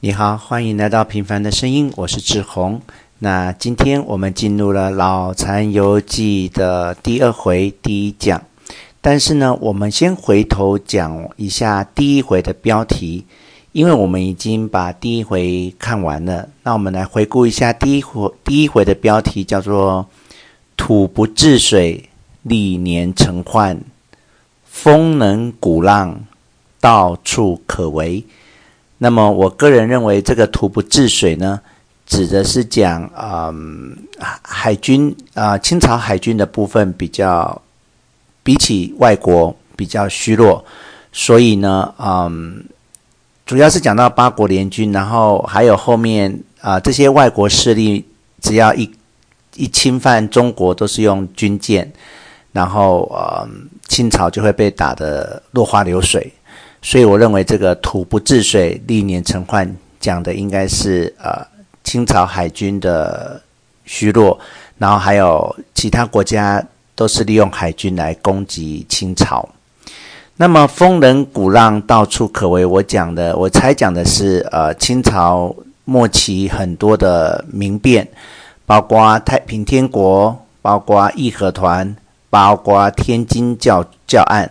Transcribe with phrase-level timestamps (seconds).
[0.00, 2.80] 你好，欢迎来到平凡的声音，我是志宏。
[3.18, 8.40] 那今天我们进入了《老残游记》的第二回第一讲，
[9.00, 13.24] 但是呢，我们先回头讲一下第一回的标题，
[13.72, 16.48] 因为我们已经把第一回看完了。
[16.62, 20.06] 那我们来回顾一下第一回，第一回的标题叫做
[20.78, 22.08] “土不治水，
[22.44, 23.76] 历年成患；
[24.64, 26.20] 风能鼓浪，
[26.80, 28.24] 到处可为。”
[29.00, 31.60] 那么，我个人认为，这个“土不治水”呢，
[32.04, 33.96] 指的是讲，嗯，
[34.42, 37.62] 海军啊、清朝海军的部分比较
[38.42, 40.64] 比起外国比较虚弱，
[41.12, 42.64] 所以呢，嗯，
[43.46, 48.04] 主要是讲到八国联军，然后还有后面啊、这些外国势力
[48.40, 48.90] 只要一
[49.54, 51.88] 一侵犯中国，都是用军舰，
[52.50, 56.32] 然后嗯，清朝就会被打得落花流水。
[56.80, 59.68] 所以我认为这个“土不治水，历年成患”
[59.98, 61.44] 讲的应该是呃
[61.82, 63.40] 清朝海军的
[63.84, 64.38] 虚弱，
[64.78, 69.46] 然后还有其他国家都是利用海军来攻击清朝。
[70.36, 75.54] 那么“风能鼓浪，到处可为”，我讲的我猜讲的是呃清朝
[75.84, 78.06] 末期很多的民变，
[78.64, 81.96] 包括太平天国，包括义和团，
[82.30, 84.48] 包括天津教教案。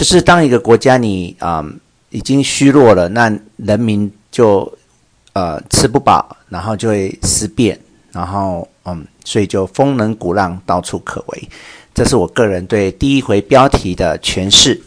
[0.00, 1.62] 就是当一个国家你啊、
[2.08, 4.66] 已经虚弱了，那人民就
[5.34, 7.78] 呃吃不饱，然后就会思变，
[8.10, 11.48] 然后嗯，所以就风能鼓浪，到处可为。
[11.92, 14.80] 这是我个人对第一回标题的诠释。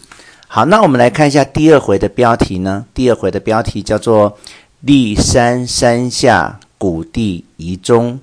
[0.47, 2.83] 好，那我们来看一下第二回的标题呢？
[2.91, 4.35] 第二回的标题叫做
[4.83, 8.19] “骊山山下古地遗踪，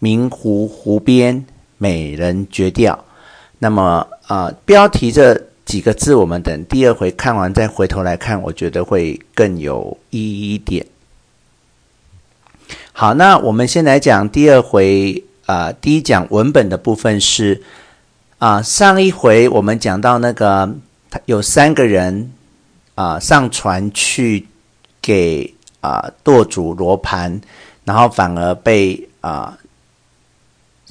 [0.00, 3.04] 明湖湖边美人绝调”。
[3.60, 5.46] 那么啊、标题这。
[5.68, 10.86] 几个字，我们等第二回看完再回头来看，我觉得会更有意义一点。
[12.94, 17.62] 好，那我们先来讲第二回啊、呃，第一讲文本的部分是
[18.38, 20.74] 啊、上一回我们讲到那个
[21.26, 22.32] 有三个人
[22.94, 24.46] 啊、上船去
[25.02, 27.38] 给啊、舵主罗盘，
[27.84, 29.58] 然后反而被啊、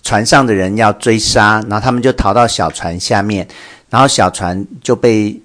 [0.04, 3.48] 船上的人要追杀，然后他们就逃到小船下面。
[3.90, 5.40] 然后小船就被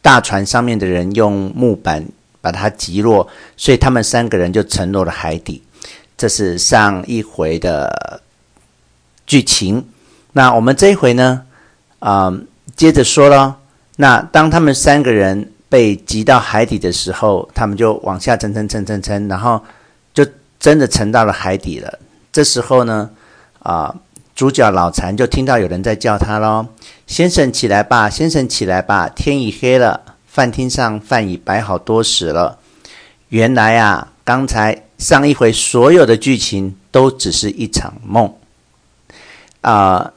[0.00, 2.04] 大船上面的人用木板
[2.40, 5.62] 把它击落，所以他们三个人就沉落了海底。
[6.16, 8.20] 这是上一回的
[9.26, 9.84] 剧情。
[10.32, 11.42] 那我们这一回呢，
[11.98, 12.32] 啊、
[12.76, 13.56] 接着说了。
[13.96, 19.60] 那当他们三个人被击到海底的时候，他们就往下沉沉沉沉沉，然后
[20.14, 20.24] 就
[20.60, 21.98] 真的沉到了海底了。
[22.32, 23.10] 这时候呢，
[23.60, 23.94] 啊、
[24.38, 26.64] 主角老残就听到有人在叫他喽
[27.08, 32.60] ：“先生起来吧，先生起来吧，天已黑了，饭厅上饭已摆好多时了。”
[33.30, 38.32] 原来啊，刚才上一回所有的剧情都只是一场梦。
[39.62, 40.12] 啊、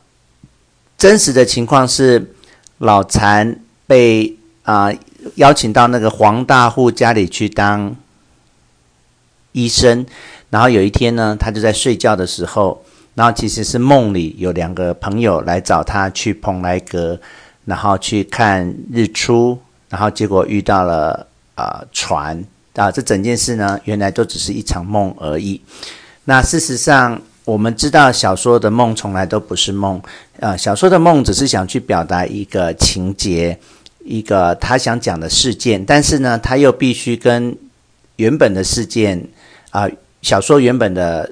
[0.99, 2.35] 真实的情况是，
[2.77, 4.93] 老残被啊、
[5.33, 7.95] 邀请到那个黄大户家里去当
[9.53, 10.05] 医生，
[10.51, 12.83] 然后有一天呢，他就在睡觉的时候。
[13.13, 17.19] 然后其实是梦里有两个朋友来找他去蓬莱阁，
[17.65, 22.41] 然后去看日出，然后结果遇到了啊、船
[22.75, 25.59] 啊，这整件事呢，原来都只是一场梦而已。
[26.23, 30.01] 那事实上，我们知道小说的梦从来都不是梦，
[30.39, 33.59] 呃，小说的梦只是想去表达一个情节，
[34.05, 37.53] 一个他想讲的事件，但是呢，他又必须跟
[38.15, 39.21] 原本的事件
[39.71, 39.85] 啊、
[40.21, 41.29] 小说原本的。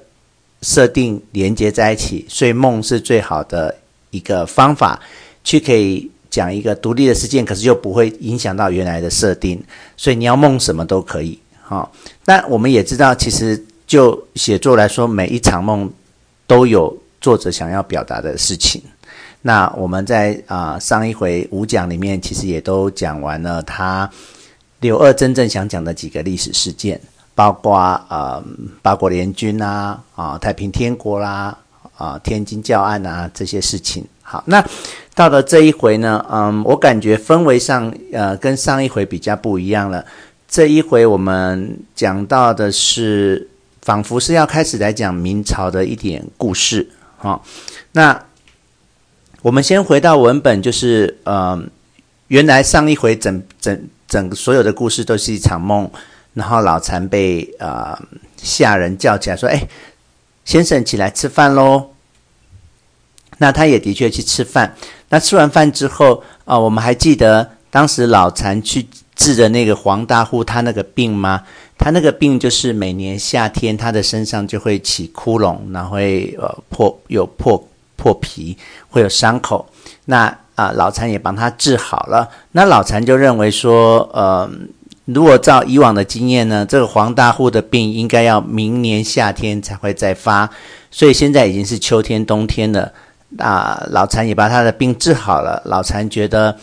[0.61, 3.73] 设定连接在一起，所以梦是最好的
[4.11, 4.99] 一个方法，
[5.43, 9.61] 去可以讲一个独立的事件，可是又不会影响到原来的设定。
[9.95, 11.91] 所以你要梦什么都可以，好。
[12.25, 15.89] 但我们也知道，其实就写作来说，每一场梦
[16.45, 18.81] 都有作者想要表达的事情。
[19.41, 24.09] 那我们在啊、上一回五讲里面，其实也都讲完了他
[24.81, 26.99] 刘二真正想讲的几个历史事件。
[27.39, 28.43] 包括呃
[28.81, 31.57] 八国联军呐啊，太平天国啦
[31.95, 34.05] 啊天津教案啊这些事情。
[34.21, 34.61] 好，那
[35.15, 40.03] 到了这一回呢，嗯，我感觉氛围上呃跟上一回比较不一样了。
[40.49, 43.47] 这一回我们讲到的是，
[43.83, 46.89] 仿佛是要开始来讲明朝的一点故事。
[47.15, 47.41] 好，
[47.93, 48.21] 那
[49.41, 51.57] 我们先回到文本，就是呃
[52.27, 55.89] 原来上一回整整整个所有的故事都是一场梦。
[56.39, 57.99] 然后老残被、呃、
[58.37, 59.67] 下人叫起来说：“哎，
[60.45, 61.89] 先生起来吃饭喽。”
[63.37, 64.73] 那他也的确去吃饭。
[65.09, 71.43] 那吃完饭之后啊、呃，我们还记得当时老残去治的那个黄大户他那个病吗？
[71.77, 78.57] 他那个病就是每年夏天他的身上就会起窟窿，然后会呃破有破破皮，
[78.89, 79.67] 会有伤口。
[80.05, 82.29] 那啊、老禅也帮他治好了。
[82.51, 84.49] 那老禅就认为说，呃，
[85.13, 90.49] 如果照以往的经验呢，这个黄大户的病应该要明年夏天才会再发，
[90.89, 92.91] 所以现在已经是秋天冬天了。
[93.37, 95.61] 啊、老禅也把他的病治好了。
[95.65, 96.57] 老禅觉得。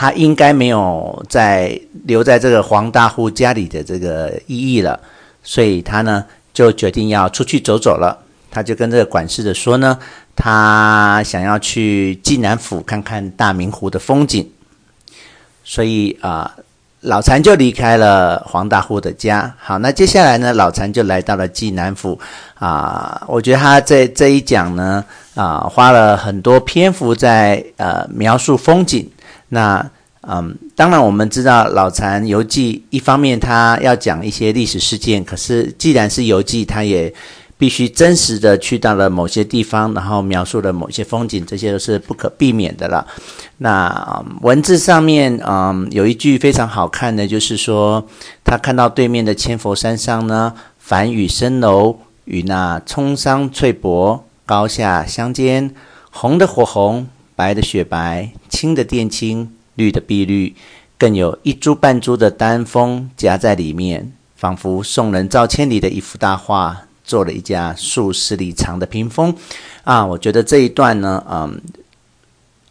[0.00, 5.00] 他应该没有再留在这个黄大户家里的这个意义了，
[5.42, 6.24] 所以他呢
[6.54, 8.16] 就决定要出去走走了。
[8.48, 9.98] 他就跟这个管事的说呢，
[10.36, 14.48] 他想要去济南府看看大明湖的风景。
[15.64, 16.54] 所以啊、
[17.00, 19.54] 老禅就离开了黄大户的家。
[19.58, 22.18] 好，那接下来呢，老禅就来到了济南府
[22.54, 25.04] 啊、我觉得他这这一讲呢，
[25.34, 29.08] 啊、花了很多篇幅在呃描述风景。
[29.48, 29.84] 那
[30.22, 37.12] 嗯，当然我们知道老禅游记一方面他要讲一些历史事件，可是既然是游记，他也
[37.58, 43.06] 必须真实的去到了某些地方，然后描述了某些风景，这些都是不可避免的了。
[43.58, 48.06] 那、文字上面，嗯，有一句非常好看的，就是说
[48.42, 55.74] 他看到对面的千佛山上呢，梵语深楼与那葱桑翠柏，高下相间，
[56.10, 57.08] 红的火红。
[57.38, 60.56] 白的雪白，青的靛青，绿的碧绿，
[60.98, 69.34] 更有一株半株的丹枫夹在里面，仿佛送人造千里的一幅大画，做了一架数十里长的屏风。
[69.82, 71.60] 啊，我觉得这一段呢，嗯，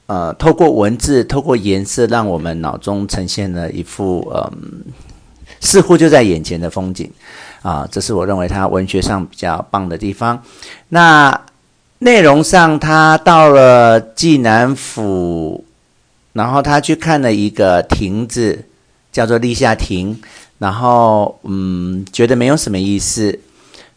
[0.06, 4.86] 呃，透过文字，透过颜色，让我们脑中呈现了一幅嗯，
[5.60, 7.12] 似乎就在眼前的风景。
[7.62, 10.42] 啊，这是我认为他文学上比较棒的地方。
[10.88, 11.42] 那。
[12.00, 15.66] 内容上，他到了济南府，
[16.32, 18.66] 然后他去看了一个亭子，
[19.12, 20.16] 叫做立夏亭，
[20.60, 23.40] 然后嗯，觉得没有什么意思。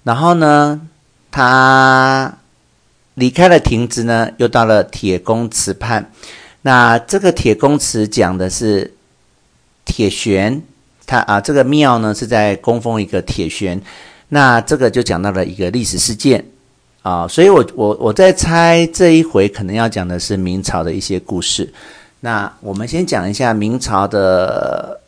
[0.02, 0.80] 然后呢，
[1.30, 2.38] 他
[3.14, 6.10] 离开了亭子呢，又到了铁公祠畔。
[6.62, 8.92] 那这个铁公祠讲的是
[9.84, 10.62] 铁悬，
[11.06, 13.80] 他啊，这个庙呢是在供奉一个铁悬。
[14.28, 16.44] 那这个就讲到了一个历史事件。
[17.02, 21.72] 啊，所以我我我在猜这一回可能要讲的是明朝的一些故事。
[22.20, 25.00] 那我们先讲一下明朝的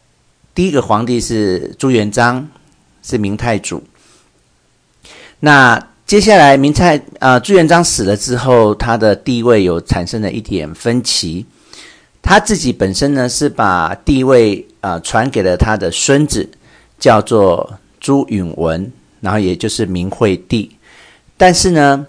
[0.54, 2.48] 第一个皇帝是朱元璋，
[3.02, 3.84] 是明太祖。
[5.44, 11.44] 那接下来明太呃，朱元璋死了之后，他的地位有产生了一点分歧。
[12.22, 16.48] 他自己本身呢是把地位啊传给了他的孙子，
[16.96, 20.70] 叫做朱允文，然后也就是明惠帝。
[21.36, 22.06] 但是呢，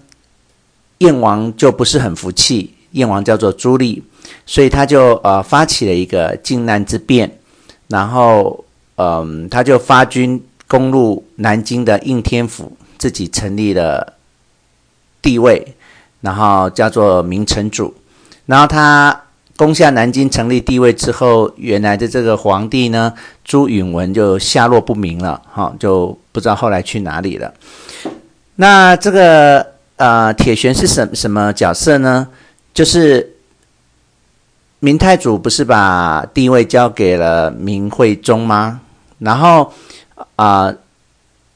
[1.00, 4.00] 燕王就不是很服气，燕王叫做朱棣，
[4.45, 7.39] 所以他就呃发起了一个靖难之变，
[7.88, 8.63] 然后
[8.97, 12.71] 嗯、他就发军攻入南京的应天府，
[13.04, 14.14] 自己成立了
[15.22, 15.76] 帝位，
[16.22, 17.94] 然后叫做明成祖。
[18.46, 19.24] 然后他
[19.58, 23.14] 攻下南京，成立帝位之后，原来的这个皇帝呢，
[23.44, 27.54] 朱允文就下落不明了，哈，就不知道后来去哪里了。
[28.56, 32.30] 那这个呃铁悬是什什么角色呢？
[32.74, 33.36] 就是
[34.80, 38.80] 明太祖不是把帝位交给了明惠宗吗？
[39.20, 39.74] 然后
[40.38, 40.74] 啊、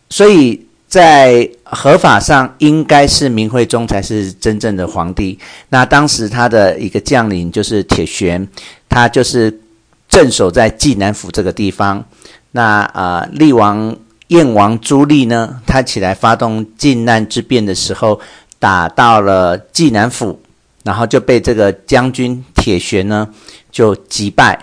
[0.09, 5.37] 所以在合法上应该是明惠宗才是真正的皇帝。
[5.69, 8.47] 那当时他的一个将领就是铁悬，
[8.87, 9.59] 他就是
[10.07, 12.03] 镇守在济南府这个地方。
[12.51, 13.95] 那啊，厉、王。
[14.29, 18.19] 燕王朱棣呢，他起来发动靖难之变的时候，
[18.59, 20.37] 打到了济南府，
[20.83, 23.25] 然后就被这个将军铁悬呢
[23.71, 24.59] 就击败。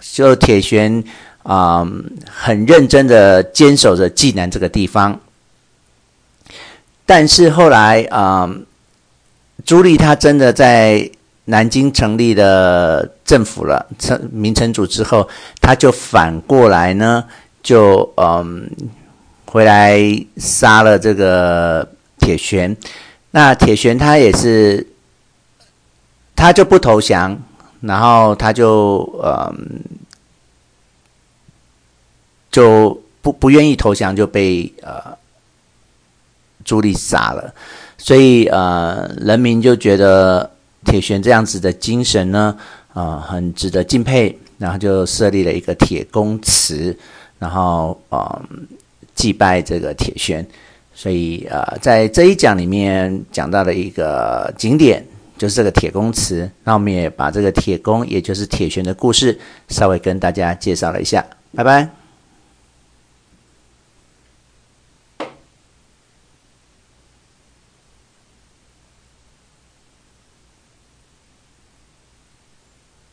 [0.00, 1.02] 就铁悬
[1.42, 1.84] 啊、
[2.30, 5.18] 很认真的坚守着济南这个地方。
[7.04, 8.48] 但是后来啊、
[9.64, 11.10] 朱棣他真的在
[11.46, 15.28] 南京成立了政府了，成明成祖之后，
[15.60, 17.24] 他就反过来呢。
[17.62, 18.68] 就嗯，
[19.46, 19.96] 回来
[20.36, 22.76] 杀了这个铁悬。
[23.30, 24.84] 那铁悬他也是，
[26.34, 27.40] 他就不投降，
[27.80, 29.80] 然后他就嗯，
[32.50, 35.16] 就不不愿意投降，就被呃
[36.64, 37.54] 朱棣杀了。
[37.98, 40.50] 所以呃，人民就觉得
[40.84, 42.56] 铁悬这样子的精神呢，
[42.94, 46.96] 呃，很值得敬佩，然后就设立了一个铁公祠。
[47.38, 48.68] 然后，嗯，
[49.16, 50.46] 祭拜这个铁悬，
[50.94, 55.04] 所以，呃，在这一讲里面讲到了一个景点，
[55.36, 56.48] 就是这个铁公祠。
[56.62, 59.36] 那我们也把这个铁公，也就是铁玄的故事，
[59.70, 61.24] 稍微跟大家介绍了一下。
[61.52, 62.01] 拜拜。